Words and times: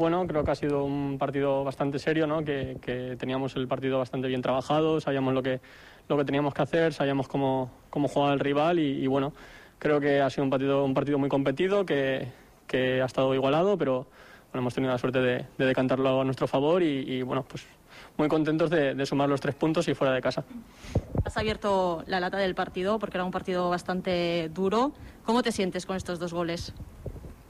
bueno, 0.00 0.26
creo 0.26 0.42
que 0.42 0.50
ha 0.50 0.54
sido 0.54 0.82
un 0.82 1.18
partido 1.18 1.62
bastante 1.62 1.98
serio, 1.98 2.26
¿no? 2.26 2.42
que, 2.42 2.78
que 2.80 3.16
teníamos 3.18 3.54
el 3.56 3.68
partido 3.68 3.98
bastante 3.98 4.28
bien 4.28 4.40
trabajado, 4.40 4.98
sabíamos 4.98 5.34
lo 5.34 5.42
que, 5.42 5.60
lo 6.08 6.16
que 6.16 6.24
teníamos 6.24 6.54
que 6.54 6.62
hacer, 6.62 6.94
sabíamos 6.94 7.28
cómo, 7.28 7.70
cómo 7.90 8.08
jugaba 8.08 8.32
el 8.32 8.40
rival 8.40 8.78
y, 8.78 9.02
y 9.02 9.06
bueno, 9.06 9.34
creo 9.78 10.00
que 10.00 10.22
ha 10.22 10.30
sido 10.30 10.44
un 10.44 10.50
partido, 10.50 10.84
un 10.86 10.94
partido 10.94 11.18
muy 11.18 11.28
competido, 11.28 11.84
que, 11.84 12.28
que 12.66 13.02
ha 13.02 13.04
estado 13.04 13.34
igualado, 13.34 13.76
pero 13.76 14.06
bueno, 14.50 14.62
hemos 14.62 14.74
tenido 14.74 14.90
la 14.90 14.98
suerte 14.98 15.20
de, 15.20 15.44
de 15.58 15.64
decantarlo 15.66 16.22
a 16.22 16.24
nuestro 16.24 16.48
favor 16.48 16.82
y, 16.82 17.04
y 17.06 17.20
bueno, 17.20 17.44
pues 17.46 17.66
muy 18.16 18.28
contentos 18.28 18.70
de, 18.70 18.94
de 18.94 19.04
sumar 19.04 19.28
los 19.28 19.42
tres 19.42 19.54
puntos 19.54 19.86
y 19.88 19.94
fuera 19.94 20.14
de 20.14 20.22
casa. 20.22 20.44
Has 21.26 21.36
abierto 21.36 22.04
la 22.06 22.20
lata 22.20 22.38
del 22.38 22.54
partido 22.54 22.98
porque 22.98 23.18
era 23.18 23.24
un 23.24 23.30
partido 23.30 23.68
bastante 23.68 24.48
duro. 24.48 24.92
¿Cómo 25.26 25.42
te 25.42 25.52
sientes 25.52 25.84
con 25.84 25.96
estos 25.96 26.18
dos 26.18 26.32
goles? 26.32 26.72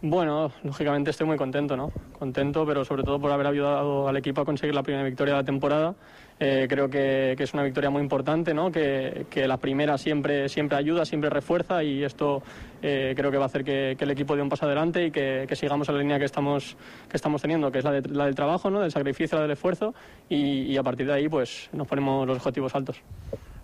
Bueno, 0.02 0.50
lógicamente 0.64 1.10
estoy 1.10 1.26
muy 1.26 1.36
contento, 1.36 1.76
¿no? 1.76 1.92
Contento, 2.18 2.64
pero 2.64 2.86
sobre 2.86 3.02
todo 3.02 3.20
por 3.20 3.30
haber 3.30 3.46
ayudado 3.46 4.08
al 4.08 4.16
equipo 4.16 4.40
a 4.40 4.46
conseguir 4.46 4.74
la 4.74 4.82
primera 4.82 5.04
victoria 5.04 5.34
de 5.34 5.40
la 5.40 5.44
temporada. 5.44 5.94
Eh, 6.38 6.66
creo 6.70 6.88
que, 6.88 7.36
es 7.38 7.52
una 7.52 7.62
victoria 7.62 7.90
muy 7.90 8.00
importante, 8.00 8.54
¿no? 8.54 8.72
Que, 8.72 9.26
que, 9.28 9.46
la 9.46 9.58
primera 9.58 9.98
siempre, 9.98 10.48
siempre 10.48 10.78
ayuda, 10.78 11.04
siempre 11.04 11.28
refuerza 11.28 11.84
y 11.84 12.02
esto 12.02 12.42
eh, 12.80 13.12
creo 13.14 13.30
que 13.30 13.36
va 13.36 13.42
a 13.42 13.46
hacer 13.46 13.62
que, 13.62 13.94
el 13.98 14.10
equipo 14.10 14.34
dé 14.36 14.40
un 14.40 14.48
paso 14.48 14.64
adelante 14.64 15.04
y 15.04 15.10
que, 15.10 15.46
sigamos 15.52 15.86
en 15.90 15.96
la 15.96 16.00
línea 16.00 16.18
que 16.18 16.24
estamos, 16.24 16.78
que 17.06 17.18
estamos 17.18 17.42
teniendo, 17.42 17.70
que 17.70 17.80
es 17.80 17.84
la, 17.84 17.92
de, 17.92 18.08
la 18.08 18.24
del 18.24 18.34
trabajo, 18.34 18.70
¿no? 18.70 18.80
Del 18.80 18.92
sacrificio, 18.92 19.36
la 19.36 19.42
del 19.42 19.50
esfuerzo 19.50 19.94
y, 20.30 20.74
a 20.78 20.82
partir 20.82 21.06
de 21.06 21.12
ahí 21.12 21.28
pues 21.28 21.68
nos 21.74 21.86
ponemos 21.86 22.26
los 22.26 22.38
objetivos 22.38 22.74
altos. 22.74 23.02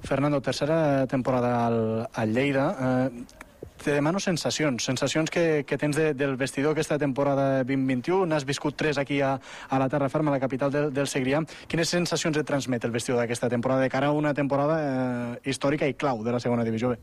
Fernando, 0.03 0.43
tercera 0.43 1.07
temporada 1.07 1.67
al, 1.67 2.09
al 2.13 2.35
te 3.83 3.93
demano 3.93 4.21
sensacions, 4.21 4.85
sensacions 4.85 5.31
que, 5.31 5.65
que 5.67 5.79
tens 5.79 5.97
de, 5.97 6.13
del 6.15 6.37
vestidor 6.37 6.73
aquesta 6.73 6.99
temporada 6.99 7.63
2021, 7.65 8.27
n'has 8.27 8.47
viscut 8.49 8.77
tres 8.77 8.99
aquí 8.99 9.21
a, 9.21 9.37
a 9.69 9.79
la 9.79 9.89
terra 9.89 10.09
ferma, 10.09 10.31
a 10.33 10.37
la 10.37 10.41
capital 10.41 10.73
del, 10.73 10.91
del 10.95 11.07
Segrià. 11.11 11.43
Quines 11.69 11.93
sensacions 11.93 12.37
et 12.37 12.49
transmet 12.49 12.85
el 12.85 12.95
vestidor 12.95 13.23
d'aquesta 13.23 13.51
temporada 13.53 13.85
de 13.85 13.93
cara 13.93 14.11
a 14.11 14.17
una 14.17 14.35
temporada 14.35 14.81
eh, 14.83 15.51
històrica 15.51 15.89
i 15.89 15.95
clau 15.95 16.25
de 16.25 16.37
la 16.37 16.43
segona 16.43 16.65
divisió 16.67 16.95
B? 16.95 17.01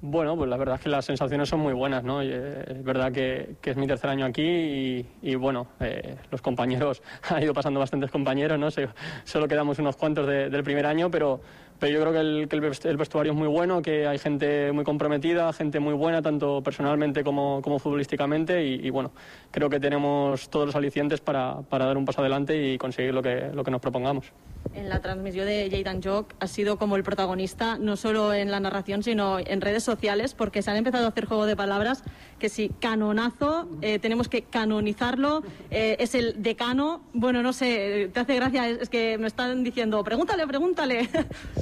Bueno, 0.00 0.36
pues 0.36 0.48
la 0.48 0.56
verdad 0.56 0.76
es 0.76 0.80
que 0.82 0.88
las 0.88 1.04
sensaciones 1.04 1.48
son 1.48 1.58
muy 1.58 1.72
buenas, 1.72 2.04
¿no? 2.04 2.22
Y, 2.22 2.28
eh, 2.30 2.64
es 2.68 2.84
verdad 2.84 3.10
que, 3.10 3.56
que, 3.60 3.70
es 3.70 3.76
mi 3.76 3.88
tercer 3.88 4.10
año 4.10 4.26
aquí 4.26 4.42
y, 4.42 5.06
y 5.22 5.34
bueno, 5.34 5.66
eh, 5.80 6.16
los 6.30 6.40
compañeros, 6.40 7.02
han 7.28 7.42
ido 7.42 7.52
pasando 7.52 7.80
bastantes 7.80 8.10
compañeros, 8.10 8.60
¿no? 8.60 8.70
Se, 8.70 8.88
solo 9.24 9.48
quedamos 9.48 9.80
unos 9.80 9.96
cuantos 9.96 10.28
de, 10.28 10.50
del 10.50 10.62
primer 10.62 10.86
año, 10.86 11.10
pero, 11.10 11.40
pero 11.78 11.92
yo 11.92 12.00
creo 12.00 12.12
que, 12.12 12.18
el, 12.20 12.48
que 12.48 12.88
el, 12.88 12.96
vestuario 12.96 13.32
es 13.32 13.38
muy 13.38 13.48
bueno, 13.48 13.82
que 13.82 14.06
hay 14.06 14.18
gente 14.18 14.72
muy 14.72 14.84
comprometida, 14.84 15.52
gente 15.52 15.80
muy 15.80 15.94
buena, 15.94 16.22
tanto 16.22 16.62
personalmente 16.62 17.22
como, 17.24 17.62
como 17.62 17.78
futbolísticamente 17.78 18.64
y, 18.64 18.86
y, 18.86 18.90
bueno, 18.90 19.12
creo 19.50 19.70
que 19.70 19.80
tenemos 19.80 20.48
todos 20.48 20.66
los 20.66 20.76
alicientes 20.76 21.20
para, 21.20 21.62
para 21.62 21.86
dar 21.86 21.96
un 21.96 22.04
paso 22.04 22.20
adelante 22.20 22.72
y 22.72 22.78
conseguir 22.78 23.14
lo 23.14 23.22
que, 23.22 23.50
lo 23.52 23.64
que 23.64 23.70
nos 23.70 23.80
propongamos. 23.80 24.32
En 24.74 24.88
la 24.88 25.00
transmisión 25.00 25.46
de 25.46 25.68
Jaydan 25.70 26.02
Jock 26.02 26.34
ha 26.40 26.46
sido 26.46 26.78
como 26.78 26.96
el 26.96 27.02
protagonista, 27.02 27.78
no 27.78 27.96
solo 27.96 28.34
en 28.34 28.50
la 28.50 28.60
narración, 28.60 29.02
sino 29.02 29.38
en 29.38 29.60
redes 29.60 29.82
sociales, 29.82 30.34
porque 30.34 30.62
se 30.62 30.70
han 30.70 30.76
empezado 30.76 31.06
a 31.06 31.08
hacer 31.08 31.24
juego 31.24 31.46
de 31.46 31.56
palabras, 31.56 32.02
que 32.38 32.48
si 32.48 32.68
canonazo, 32.68 33.68
eh, 33.80 33.98
tenemos 33.98 34.28
que 34.28 34.42
canonizarlo, 34.42 35.42
eh, 35.70 35.96
es 35.98 36.14
el 36.14 36.42
decano, 36.42 37.00
bueno, 37.12 37.42
no 37.42 37.52
sé, 37.52 38.10
te 38.12 38.20
hace 38.20 38.36
gracia, 38.36 38.68
es 38.68 38.88
que 38.88 39.16
me 39.18 39.26
están 39.26 39.64
diciendo, 39.64 40.04
pregúntale, 40.04 40.46
pregúntale. 40.46 41.08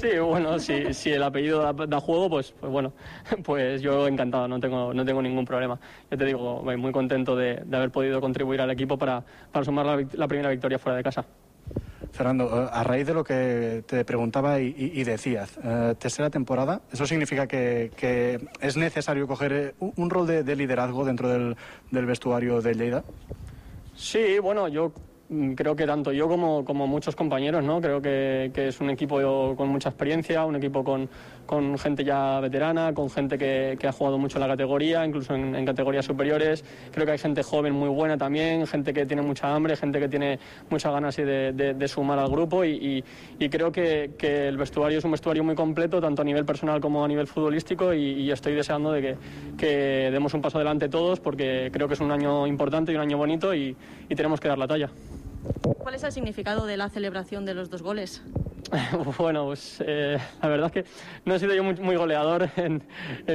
Sí, 0.01 0.06
bueno, 0.21 0.59
si, 0.59 0.93
si 0.95 1.13
el 1.13 1.23
apellido 1.23 1.61
da, 1.61 1.73
da 1.87 2.01
juego, 2.01 2.29
pues, 2.29 2.53
pues, 2.59 2.71
bueno, 2.71 2.93
pues 3.45 3.83
yo 3.83 4.07
encantado, 4.07 4.49
no 4.49 4.61
tengo, 4.61 4.93
no 4.93 5.05
tengo 5.05 5.23
ningún 5.23 5.45
problema. 5.45 5.79
Yo 6.11 6.19
te 6.19 6.25
digo, 6.25 6.63
muy 6.63 6.93
contento 6.93 7.37
de, 7.37 7.63
de 7.65 7.77
haber 7.77 7.91
podido 7.91 8.21
contribuir 8.21 8.61
al 8.61 8.71
equipo 8.71 8.99
para, 8.99 9.23
para 9.53 9.65
sumar 9.65 9.87
la, 9.87 10.07
la 10.13 10.29
primera 10.29 10.51
victoria 10.51 10.79
fuera 10.79 10.97
de 10.97 11.03
casa. 11.03 11.25
Fernando, 12.13 12.65
eh, 12.65 12.69
a 12.73 12.83
raíz 12.83 13.07
de 13.07 13.15
lo 13.15 13.23
que 13.23 13.85
te 13.87 14.05
preguntaba 14.05 14.59
y, 14.61 15.05
decías, 15.05 15.59
eh, 15.63 15.95
tercera 15.99 16.31
temporada, 16.31 16.81
¿eso 16.91 17.07
significa 17.07 17.47
que, 17.47 17.91
que, 17.97 18.41
es 18.61 18.77
necesario 18.77 19.27
coger 19.27 19.53
eh, 19.53 19.75
un 19.79 20.11
rol 20.11 20.27
de, 20.27 20.43
de 20.43 20.57
liderazgo 20.57 21.05
dentro 21.05 21.29
del, 21.29 21.57
del, 21.91 22.07
vestuario 22.07 22.61
de 22.63 22.75
Lleida? 22.75 23.05
Sí, 23.95 24.39
bueno, 24.39 24.69
yo 24.69 24.93
creo 25.57 25.75
que 25.75 25.87
tanto 25.87 26.13
yo 26.13 26.29
como, 26.29 26.65
como 26.65 26.87
muchos 26.87 27.17
compañeros, 27.17 27.65
¿no? 27.65 27.81
Creo 27.81 28.01
que, 28.01 28.51
es 28.55 28.81
un 28.81 28.91
equipo 28.91 29.55
con 29.57 29.69
mucha 29.69 29.89
experiencia, 29.89 30.45
un 30.45 30.57
equipo 30.57 30.85
con, 30.85 31.09
con 31.47 31.79
gente 31.79 32.05
ya 32.05 32.41
veterana, 32.41 32.93
con 32.95 33.11
gente 33.11 33.39
que, 33.39 33.79
ha 33.87 33.93
jugado 33.93 34.19
mucho 34.19 34.39
en 34.39 34.43
la 34.43 34.49
categoría, 34.49 35.05
incluso 35.05 35.35
en, 35.35 35.65
categorías 35.65 36.05
superiores. 36.05 36.65
Creo 36.93 37.07
que 37.07 37.13
hay 37.13 37.19
gente 37.19 37.43
joven 37.43 37.73
muy 37.73 37.89
buena 37.89 38.17
también, 38.17 38.67
gente 38.67 38.93
que 38.93 39.07
tiene 39.07 39.23
mucha 39.23 39.55
hambre, 39.55 39.77
gente 39.77 39.99
que 39.99 40.09
tiene 40.09 40.39
muchas 40.71 40.93
ganas 40.93 41.17
de, 41.17 41.53
de, 41.53 41.89
sumar 41.89 42.19
al 42.19 42.31
grupo 42.31 42.65
y, 42.65 43.05
y, 43.39 43.49
creo 43.49 43.73
que, 43.73 44.13
que, 44.19 44.49
el 44.49 44.57
vestuario 44.57 44.99
es 44.99 45.05
un 45.05 45.13
vestuario 45.13 45.43
muy 45.43 45.55
completo, 45.55 46.01
tanto 46.01 46.23
a 46.23 46.25
nivel 46.25 46.45
personal 46.45 46.81
como 46.81 47.05
a 47.05 47.09
nivel 47.09 47.27
futbolístico 47.27 47.93
y, 47.95 48.23
y 48.23 48.31
estoy 48.31 48.55
deseando 48.55 48.93
de 48.93 49.17
que, 49.57 50.11
demos 50.11 50.35
un 50.35 50.43
paso 50.43 50.59
adelante 50.59 50.89
todos 50.89 51.21
porque 51.21 51.71
creo 51.73 51.89
que 51.89 51.95
es 51.95 52.01
un 52.01 52.11
año 52.11 52.47
importante 52.47 52.93
y 52.93 52.95
un 52.95 53.01
año 53.01 53.17
bonito 53.17 53.55
y 53.55 53.77
tenemos 54.15 54.41
que 54.41 54.49
dar 54.49 54.59
la 54.59 54.67
talla. 54.67 54.91
¿Cuál 55.79 55.95
es 55.95 56.05
el 56.05 56.13
significado 56.13 56.67
de 56.67 56.77
la 56.77 56.89
celebración 56.89 57.45
de 57.45 57.55
los 57.55 57.71
dos 57.71 57.83
goles? 57.83 58.23
Bueno, 59.19 59.45
pues 59.47 59.83
eh, 59.87 60.19
la 60.43 60.49
verdad 60.49 60.67
es 60.67 60.85
que 60.85 60.91
no 61.25 61.35
he 61.35 61.39
sido 61.39 61.55
yo 61.55 61.63
muy, 61.63 61.97
goleador 61.97 62.51
en, 62.57 62.83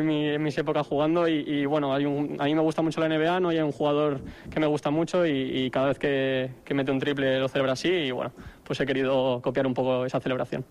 mi, 0.06 0.28
en, 0.28 0.44
mis 0.44 0.58
épocas 0.58 0.86
jugando 0.86 1.28
y, 1.28 1.66
bueno, 1.66 1.94
hay 1.94 2.04
a 2.04 2.44
mí 2.46 2.56
me 2.56 2.62
gusta 2.62 2.82
mucho 2.82 3.00
la 3.00 3.08
NBA, 3.08 3.40
no 3.40 3.50
hay 3.50 3.60
un 3.60 3.72
jugador 3.72 4.22
que 4.50 4.60
me 4.60 4.68
gusta 4.68 4.92
mucho 4.92 5.26
y, 5.26 5.32
y 5.32 5.72
cada 5.72 5.88
vez 5.88 6.00
que, 6.00 6.52
que, 6.66 6.74
mete 6.74 6.92
un 6.92 7.00
triple 7.00 7.40
lo 7.40 7.48
celebra 7.48 7.74
así 7.74 7.90
y 7.90 8.12
bueno, 8.12 8.32
pues 8.64 8.80
he 8.80 8.86
querido 8.86 9.42
copiar 9.42 9.66
un 9.68 9.74
poco 9.74 10.06
esa 10.06 10.20
celebración. 10.20 10.66